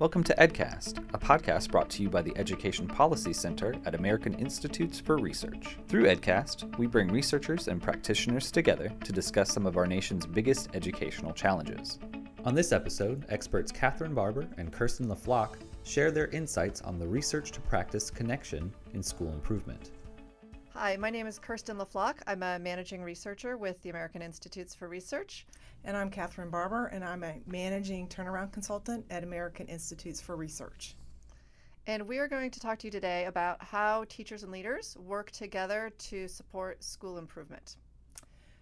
[0.00, 4.34] Welcome to EdCast, a podcast brought to you by the Education Policy Center at American
[4.34, 5.78] Institutes for Research.
[5.86, 10.68] Through EdCast, we bring researchers and practitioners together to discuss some of our nation's biggest
[10.74, 12.00] educational challenges.
[12.44, 15.54] On this episode, experts Catherine Barber and Kirsten Le Floch
[15.84, 19.92] share their insights on the research to practice connection in school improvement.
[20.70, 22.16] Hi, my name is Kirsten Le Floch.
[22.26, 25.46] I'm a managing researcher with the American Institutes for Research.
[25.86, 30.96] And I'm Catherine Barber, and I'm a managing turnaround consultant at American Institutes for Research.
[31.86, 35.30] And we are going to talk to you today about how teachers and leaders work
[35.30, 37.76] together to support school improvement.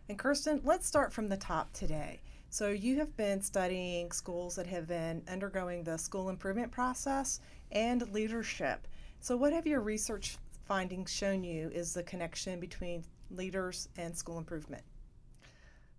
[0.09, 2.23] And Kirsten, let's start from the top today.
[2.51, 7.39] So, you have been studying schools that have been undergoing the school improvement process
[7.71, 8.89] and leadership.
[9.21, 14.39] So, what have your research findings shown you is the connection between leaders and school
[14.39, 14.83] improvement?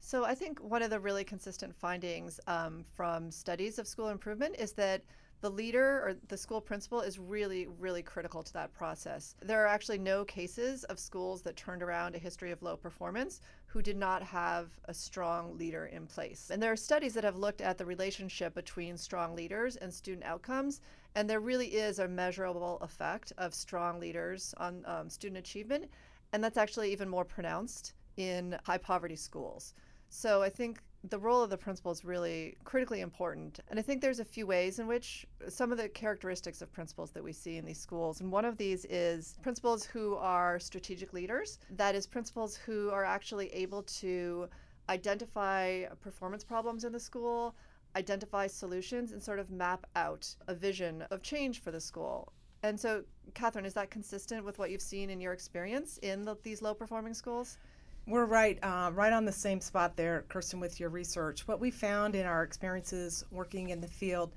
[0.05, 4.57] So I think one of the really consistent findings um, from studies of school improvement
[4.59, 5.01] is that
[5.39, 9.33] the leader or the school principal is really, really critical to that process.
[9.41, 13.39] There are actually no cases of schools that turned around a history of low performance
[13.65, 16.51] who did not have a strong leader in place.
[16.51, 20.25] And there are studies that have looked at the relationship between strong leaders and student
[20.25, 20.81] outcomes,
[21.15, 25.89] and there really is a measurable effect of strong leaders on um, student achievement,
[26.33, 29.73] and that's actually even more pronounced in high poverty schools.
[30.15, 33.59] So I think the role of the principal is really critically important.
[33.69, 37.09] And I think there's a few ways in which some of the characteristics of principals
[37.11, 38.21] that we see in these schools.
[38.21, 41.57] And one of these is principals who are strategic leaders.
[41.71, 44.47] That is, principals who are actually able to
[44.87, 47.55] identify performance problems in the school,
[47.95, 52.31] identify solutions, and sort of map out a vision of change for the school.
[52.61, 53.03] And so,
[53.33, 56.75] Catherine, is that consistent with what you've seen in your experience in the, these low
[56.75, 57.57] performing schools?
[58.05, 61.47] We're right, uh, right on the same spot there, Kirsten, with your research.
[61.47, 64.33] What we found in our experiences working in the field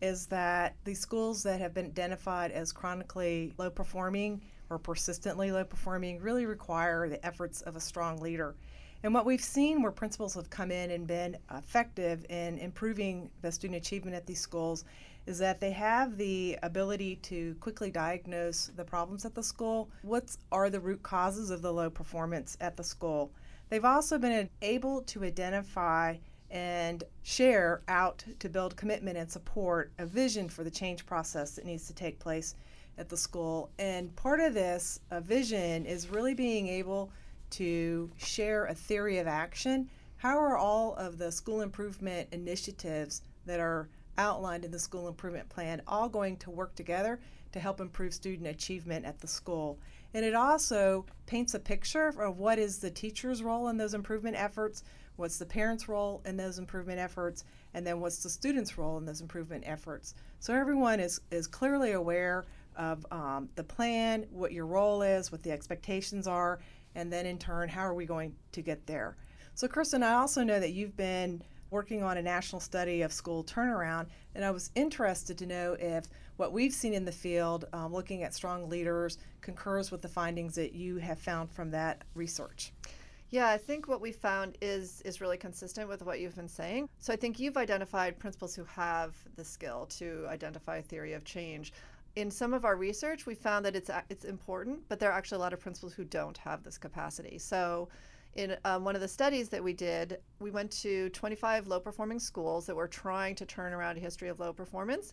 [0.00, 5.62] is that the schools that have been identified as chronically low performing or persistently low
[5.62, 8.54] performing really require the efforts of a strong leader.
[9.02, 13.52] And what we've seen where principals have come in and been effective in improving the
[13.52, 14.86] student achievement at these schools
[15.26, 19.88] is that they have the ability to quickly diagnose the problems at the school.
[20.02, 23.32] What are the root causes of the low performance at the school?
[23.68, 26.16] They've also been able to identify
[26.50, 31.64] and share out to build commitment and support a vision for the change process that
[31.64, 32.54] needs to take place
[32.98, 33.70] at the school.
[33.78, 37.10] And part of this a vision is really being able
[37.50, 39.88] to share a theory of action.
[40.16, 43.88] How are all of the school improvement initiatives that are
[44.18, 47.20] outlined in the school improvement plan all going to work together
[47.52, 49.78] to help improve student achievement at the school.
[50.14, 54.36] And it also paints a picture of what is the teacher's role in those improvement
[54.36, 54.84] efforts,
[55.16, 59.06] what's the parent's role in those improvement efforts, and then what's the student's role in
[59.06, 60.14] those improvement efforts.
[60.40, 62.44] So everyone is, is clearly aware
[62.76, 66.60] of um, the plan, what your role is, what the expectations are,
[66.94, 69.16] and then in turn, how are we going to get there?
[69.54, 73.42] So, Kirsten, I also know that you've been working on a national study of school
[73.42, 76.04] turnaround, and I was interested to know if
[76.36, 80.54] what we've seen in the field, um, looking at strong leaders, concurs with the findings
[80.54, 82.72] that you have found from that research.
[83.30, 86.90] Yeah, I think what we found is is really consistent with what you've been saying.
[86.98, 91.72] So I think you've identified principals who have the skill to identify theory of change.
[92.14, 95.36] In some of our research, we found that it's it's important, but there are actually
[95.36, 97.38] a lot of principals who don't have this capacity.
[97.38, 97.88] So
[98.34, 102.18] in um, one of the studies that we did, we went to 25 low performing
[102.18, 105.12] schools that were trying to turn around a history of low performance.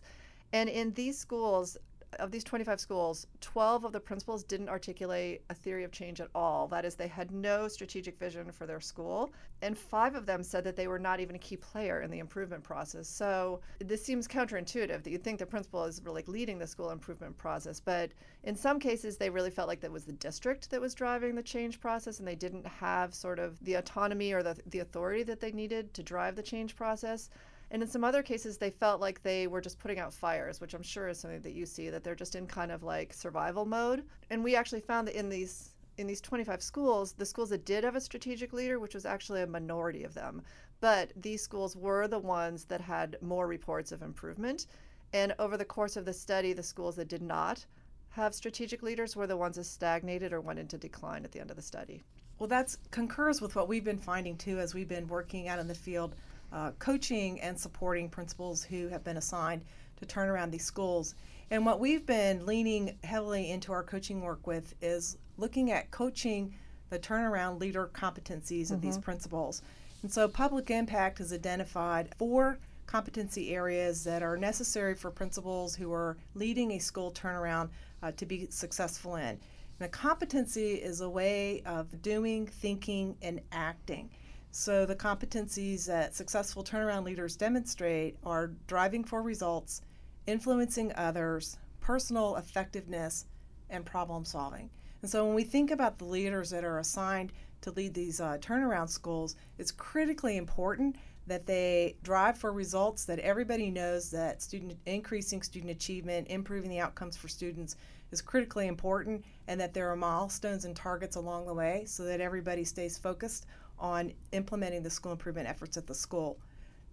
[0.52, 1.76] And in these schools,
[2.18, 6.28] of these 25 schools, 12 of the principals didn't articulate a theory of change at
[6.34, 6.66] all.
[6.66, 9.30] That is, they had no strategic vision for their school.
[9.62, 12.18] And five of them said that they were not even a key player in the
[12.18, 13.08] improvement process.
[13.08, 17.36] So this seems counterintuitive that you'd think the principal is really leading the school improvement
[17.38, 17.78] process.
[17.78, 18.10] But
[18.42, 21.42] in some cases, they really felt like that was the district that was driving the
[21.42, 25.40] change process and they didn't have sort of the autonomy or the, the authority that
[25.40, 27.30] they needed to drive the change process.
[27.70, 30.74] And in some other cases, they felt like they were just putting out fires, which
[30.74, 33.64] I'm sure is something that you see that they're just in kind of like survival
[33.64, 34.04] mode.
[34.30, 37.84] And we actually found that in these in these 25 schools, the schools that did
[37.84, 40.42] have a strategic leader, which was actually a minority of them,
[40.80, 44.66] but these schools were the ones that had more reports of improvement.
[45.12, 47.66] And over the course of the study, the schools that did not
[48.10, 51.50] have strategic leaders were the ones that stagnated or went into decline at the end
[51.50, 52.02] of the study.
[52.38, 55.68] Well, that concurs with what we've been finding too as we've been working out in
[55.68, 56.14] the field
[56.52, 59.62] uh, coaching and supporting principals who have been assigned
[59.96, 61.14] to turn around these schools.
[61.50, 66.54] And what we've been leaning heavily into our coaching work with is looking at coaching
[66.90, 68.74] the turnaround leader competencies mm-hmm.
[68.74, 69.02] of these mm-hmm.
[69.02, 69.62] principals.
[70.02, 75.92] And so Public Impact has identified four competency areas that are necessary for principals who
[75.92, 77.68] are leading a school turnaround
[78.02, 79.38] uh, to be successful in.
[79.78, 84.10] And a competency is a way of doing, thinking, and acting.
[84.52, 89.82] So, the competencies that successful turnaround leaders demonstrate are driving for results,
[90.26, 93.26] influencing others, personal effectiveness,
[93.68, 94.70] and problem solving.
[95.02, 98.38] And so, when we think about the leaders that are assigned to lead these uh,
[98.38, 100.96] turnaround schools, it's critically important
[101.28, 106.80] that they drive for results that everybody knows that student increasing student achievement improving the
[106.80, 107.76] outcomes for students
[108.10, 112.20] is critically important and that there are milestones and targets along the way so that
[112.20, 113.46] everybody stays focused
[113.80, 116.38] on implementing the school improvement efforts at the school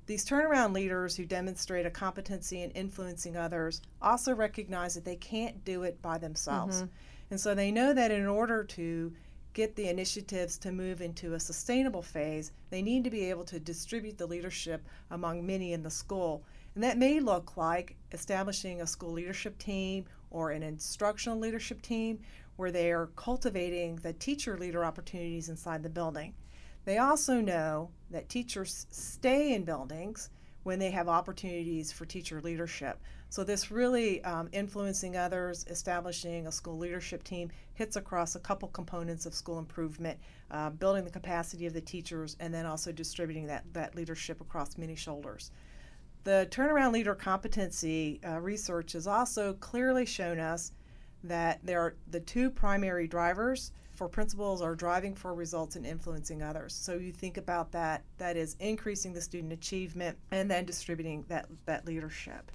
[0.06, 5.66] these turnaround leaders who demonstrate a competency in influencing others also recognize that they can't
[5.66, 6.92] do it by themselves mm-hmm.
[7.30, 9.12] and so they know that in order to
[9.58, 13.60] get the initiatives to move into a sustainable phase, they need to be able to
[13.60, 16.44] distribute the leadership among many in the school.
[16.76, 22.20] And that may look like establishing a school leadership team or an instructional leadership team
[22.58, 26.36] where they are cultivating the teacher leader opportunities inside the building.
[26.88, 30.30] They also know that teachers stay in buildings
[30.64, 33.02] when they have opportunities for teacher leadership.
[33.28, 38.70] So, this really um, influencing others, establishing a school leadership team hits across a couple
[38.70, 40.18] components of school improvement,
[40.50, 44.78] uh, building the capacity of the teachers, and then also distributing that, that leadership across
[44.78, 45.52] many shoulders.
[46.24, 50.72] The turnaround leader competency uh, research has also clearly shown us
[51.26, 56.44] that there are the two primary drivers for principals are driving for results and influencing
[56.44, 56.74] others.
[56.74, 61.48] So you think about that, that is increasing the student achievement and then distributing that,
[61.66, 62.52] that leadership.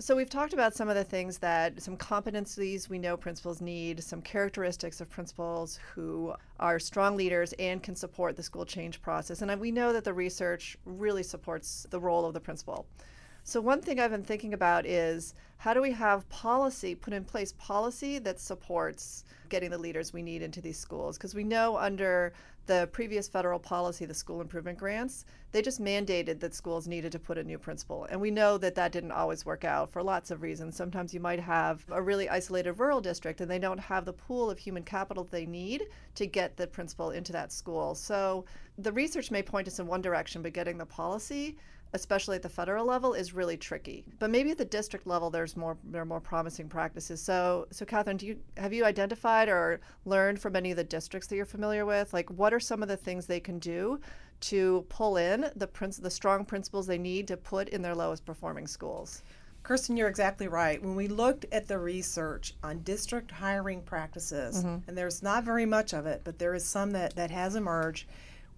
[0.00, 4.04] So we've talked about some of the things that some competencies we know principals need,
[4.04, 9.42] some characteristics of principals who are strong leaders and can support the school change process.
[9.42, 12.86] And we know that the research really supports the role of the principal.
[13.48, 17.24] So, one thing I've been thinking about is how do we have policy, put in
[17.24, 21.16] place policy that supports getting the leaders we need into these schools?
[21.16, 22.34] Because we know under
[22.66, 27.18] the previous federal policy, the school improvement grants, they just mandated that schools needed to
[27.18, 28.06] put a new principal.
[28.10, 30.76] And we know that that didn't always work out for lots of reasons.
[30.76, 34.50] Sometimes you might have a really isolated rural district and they don't have the pool
[34.50, 35.84] of human capital they need
[36.16, 37.94] to get the principal into that school.
[37.94, 38.44] So
[38.76, 41.56] the research may point us in one direction, but getting the policy
[41.92, 44.04] especially at the federal level, is really tricky.
[44.18, 47.20] But maybe at the district level, there's more there are more promising practices.
[47.20, 51.28] So, so Catherine, do you have you identified or learned from any of the districts
[51.28, 52.12] that you're familiar with?
[52.12, 54.00] Like, what are some of the things they can do
[54.40, 58.24] to pull in the princ- the strong principals they need to put in their lowest
[58.24, 59.22] performing schools?
[59.62, 60.80] Kirsten, you're exactly right.
[60.82, 64.88] When we looked at the research on district hiring practices, mm-hmm.
[64.88, 68.06] and there's not very much of it, but there is some that, that has emerged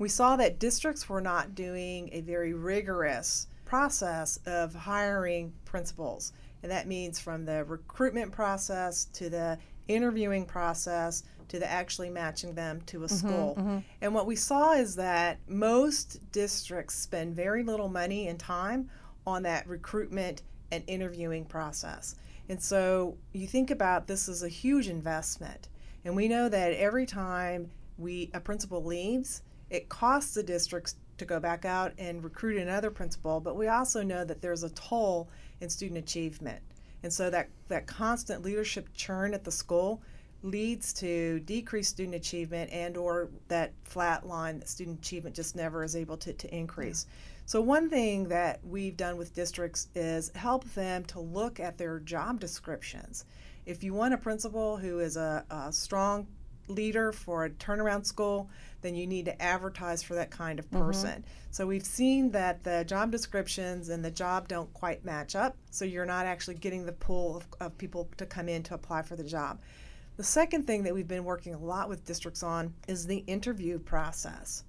[0.00, 6.32] we saw that districts were not doing a very rigorous process of hiring principals.
[6.62, 9.58] And that means from the recruitment process to the
[9.88, 13.56] interviewing process to the actually matching them to a mm-hmm, school.
[13.58, 13.79] Mm-hmm.
[14.00, 18.88] And what we saw is that most districts spend very little money and time
[19.26, 20.43] on that recruitment
[20.73, 22.14] and interviewing process.
[22.49, 25.69] And so you think about this as a huge investment.
[26.06, 31.25] And we know that every time we a principal leaves, it costs the districts to
[31.25, 35.28] go back out and recruit another principal, but we also know that there's a toll
[35.61, 36.61] in student achievement.
[37.02, 40.02] And so that, that constant leadership churn at the school
[40.42, 45.85] leads to decreased student achievement and or that flat line that student achievement just never
[45.85, 47.06] is able to, to increase.
[47.06, 47.14] Yeah.
[47.47, 51.99] So one thing that we've done with districts is help them to look at their
[51.99, 53.25] job descriptions.
[53.66, 56.26] If you want a principal who is a, a strong
[56.71, 58.49] leader for a turnaround school,
[58.83, 60.85] then you need to advertise for that kind of mm-hmm.
[60.85, 61.11] person.
[61.11, 61.50] Mm-hmm.
[61.50, 65.85] So we've seen that the job descriptions and the job don't quite match up, so
[65.85, 69.17] you're not actually getting the pool of, of people to come in to apply for
[69.17, 69.61] the job.
[70.17, 73.79] The second thing that we've been working a lot with districts on is the interview
[73.79, 74.65] process.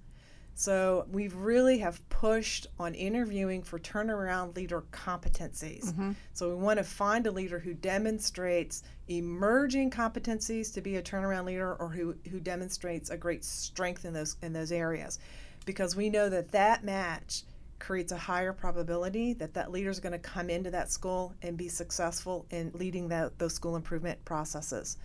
[0.54, 5.86] So we really have pushed on interviewing for turnaround leader competencies.
[5.86, 6.12] Mm-hmm.
[6.34, 11.46] So we want to find a leader who demonstrates emerging competencies to be a turnaround
[11.46, 15.18] leader or who, who demonstrates a great strength in those in those areas.
[15.64, 17.44] Because we know that that match
[17.78, 21.56] creates a higher probability that that leader is going to come into that school and
[21.56, 24.98] be successful in leading that, those school improvement processes.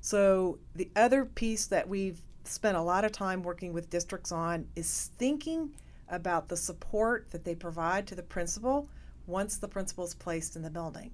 [0.00, 4.66] So the other piece that we've spent a lot of time working with districts on
[4.76, 5.74] is thinking
[6.08, 8.88] about the support that they provide to the principal
[9.26, 11.10] once the principal is placed in the building.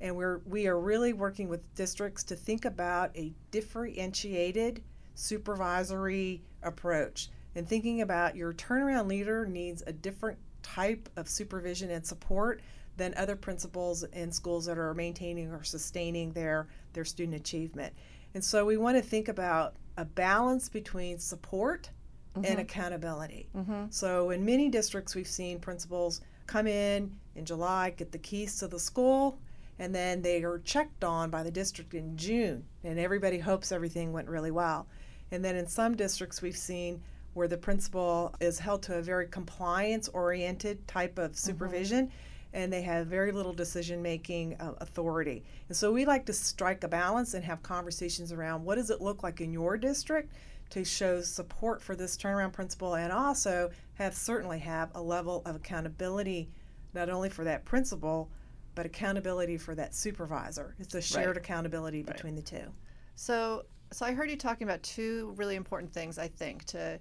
[0.00, 4.82] And we're we are really working with districts to think about a differentiated
[5.14, 12.06] supervisory approach and thinking about your turnaround leader needs a different type of supervision and
[12.06, 12.60] support
[12.98, 17.94] than other principals in schools that are maintaining or sustaining their, their student achievement.
[18.34, 21.90] And so we want to think about a balance between support
[22.36, 22.44] mm-hmm.
[22.44, 23.48] and accountability.
[23.56, 23.86] Mm-hmm.
[23.90, 28.68] So in many districts, we've seen principals come in in July, get the keys to
[28.68, 29.38] the school,
[29.78, 34.12] and then they are checked on by the district in June, and everybody hopes everything
[34.12, 34.86] went really well.
[35.32, 37.02] And then in some districts, we've seen
[37.34, 41.36] where the principal is held to a very compliance oriented type of mm-hmm.
[41.36, 42.06] supervision.
[42.06, 42.16] Mm-hmm.
[42.52, 45.44] And they have very little decision making uh, authority.
[45.68, 49.00] And so we like to strike a balance and have conversations around what does it
[49.00, 50.32] look like in your district
[50.70, 55.56] to show support for this turnaround principal and also have certainly have a level of
[55.56, 56.48] accountability
[56.94, 58.30] not only for that principal
[58.74, 60.76] but accountability for that supervisor.
[60.78, 61.36] It's a shared right.
[61.38, 62.44] accountability between right.
[62.44, 62.72] the two.
[63.16, 66.18] So, so I heard you talking about two really important things.
[66.18, 67.00] I think to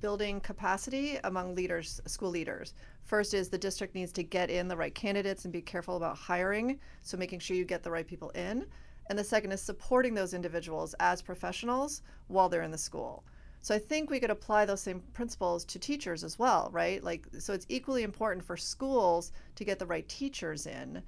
[0.00, 2.74] building capacity among leaders, school leaders.
[3.04, 6.16] First is the district needs to get in the right candidates and be careful about
[6.16, 8.66] hiring, so making sure you get the right people in.
[9.08, 13.24] And the second is supporting those individuals as professionals while they're in the school.
[13.62, 17.02] So I think we could apply those same principles to teachers as well, right?
[17.02, 21.02] Like so it's equally important for schools to get the right teachers in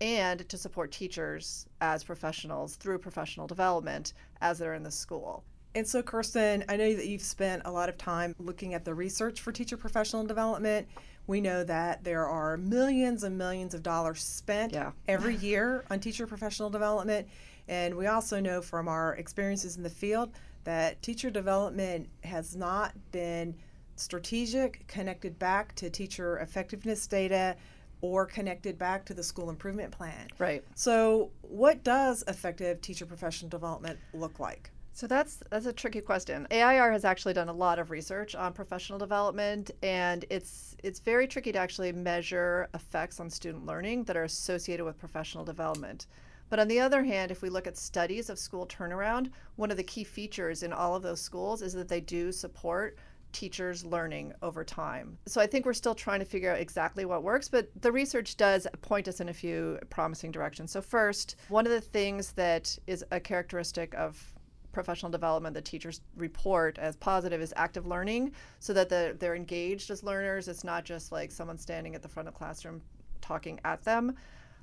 [0.00, 5.44] and to support teachers as professionals through professional development as they're in the school.
[5.74, 8.94] And so, Kirsten, I know that you've spent a lot of time looking at the
[8.94, 10.86] research for teacher professional development.
[11.26, 14.92] We know that there are millions and millions of dollars spent yeah.
[15.08, 17.26] every year on teacher professional development.
[17.66, 20.30] And we also know from our experiences in the field
[20.64, 23.54] that teacher development has not been
[23.96, 27.56] strategic, connected back to teacher effectiveness data,
[28.00, 30.28] or connected back to the school improvement plan.
[30.38, 30.62] Right.
[30.74, 34.70] So, what does effective teacher professional development look like?
[34.96, 36.46] So that's that's a tricky question.
[36.52, 41.26] AIR has actually done a lot of research on professional development and it's it's very
[41.26, 46.06] tricky to actually measure effects on student learning that are associated with professional development.
[46.48, 49.76] But on the other hand, if we look at studies of school turnaround, one of
[49.76, 52.96] the key features in all of those schools is that they do support
[53.32, 55.18] teachers learning over time.
[55.26, 58.36] So I think we're still trying to figure out exactly what works, but the research
[58.36, 60.70] does point us in a few promising directions.
[60.70, 64.33] So first, one of the things that is a characteristic of
[64.74, 69.90] professional development that teachers report as positive is active learning so that the, they're engaged
[69.90, 70.48] as learners.
[70.48, 72.82] It's not just like someone standing at the front of the classroom
[73.22, 74.14] talking at them.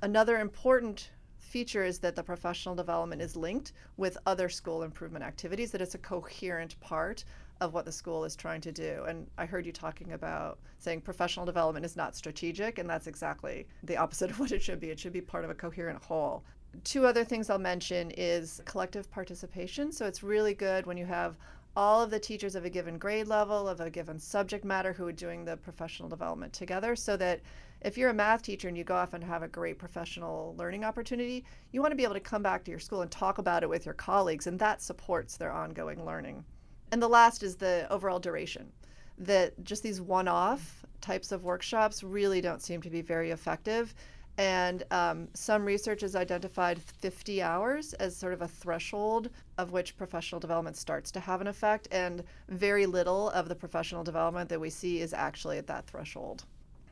[0.02, 5.70] Another important feature is that the professional development is linked with other school improvement activities,
[5.72, 7.24] that it's a coherent part
[7.60, 9.04] of what the school is trying to do.
[9.06, 13.66] And I heard you talking about saying professional development is not strategic, and that's exactly
[13.82, 14.90] the opposite of what it should be.
[14.90, 16.42] It should be part of a coherent whole.
[16.84, 19.92] Two other things I'll mention is collective participation.
[19.92, 21.36] So it's really good when you have
[21.76, 25.06] all of the teachers of a given grade level, of a given subject matter who
[25.06, 27.40] are doing the professional development together so that
[27.80, 30.84] if you're a math teacher and you go off and have a great professional learning
[30.84, 33.62] opportunity, you want to be able to come back to your school and talk about
[33.62, 36.44] it with your colleagues, and that supports their ongoing learning.
[36.92, 38.70] And the last is the overall duration.
[39.18, 43.94] That just these one off types of workshops really don't seem to be very effective.
[44.38, 49.96] And um, some research has identified 50 hours as sort of a threshold of which
[49.96, 51.88] professional development starts to have an effect.
[51.92, 56.44] And very little of the professional development that we see is actually at that threshold.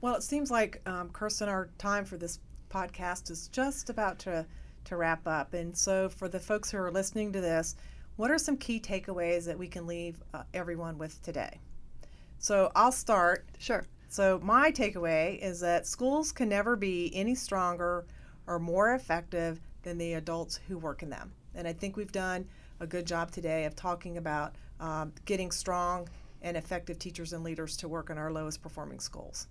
[0.02, 4.47] Well, it seems like, um, Kirsten, our time for this podcast is just about to,
[4.85, 5.54] to wrap up.
[5.54, 7.75] And so, for the folks who are listening to this,
[8.16, 11.61] what are some key takeaways that we can leave uh, everyone with today?
[12.38, 13.47] So, I'll start.
[13.59, 13.87] Sure.
[14.11, 18.07] So, my takeaway is that schools can never be any stronger
[18.49, 21.33] or more effective than the adults who work in them.
[21.55, 22.45] And I think we've done
[22.81, 26.09] a good job today of talking about um, getting strong
[26.43, 29.47] and effective teachers and leaders to work in our lowest performing schools.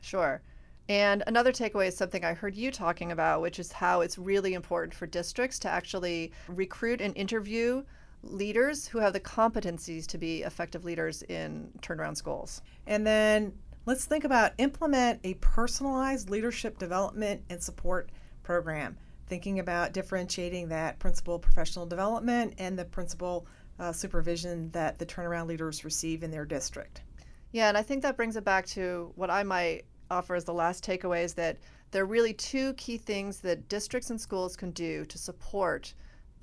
[0.00, 0.40] Sure.
[0.88, 4.54] And another takeaway is something I heard you talking about, which is how it's really
[4.54, 7.82] important for districts to actually recruit and interview
[8.30, 12.62] leaders who have the competencies to be effective leaders in turnaround schools.
[12.86, 13.52] And then
[13.86, 18.10] let's think about implement a personalized leadership development and support
[18.42, 23.46] program, thinking about differentiating that principal professional development and the principal
[23.78, 27.02] uh, supervision that the turnaround leaders receive in their district.
[27.52, 30.54] Yeah, and I think that brings it back to what I might offer as the
[30.54, 31.58] last takeaway is that
[31.90, 35.94] there are really two key things that districts and schools can do to support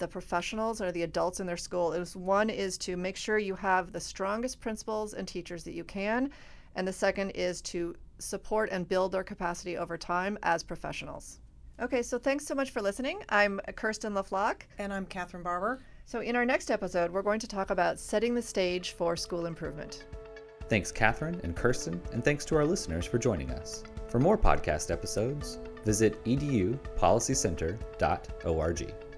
[0.02, 1.94] the professionals or the adults in their school.
[1.94, 5.86] Is one is to make sure you have the strongest principals and teachers that you
[5.86, 6.32] can,
[6.76, 11.40] and the second is to support and build their capacity over time as professionals.
[11.82, 13.24] Okay, so thanks so much for listening.
[13.30, 14.64] I'm Kirsten Le Floch.
[14.78, 15.80] And I'm Catherine Barber.
[16.06, 19.46] So, in our next episode, we're going to talk about setting the stage for school
[19.46, 20.04] improvement.
[20.68, 23.84] Thanks, Catherine and Kirsten, and thanks to our listeners for joining us.
[24.10, 29.11] For more podcast episodes, visit edupolicycenter.org.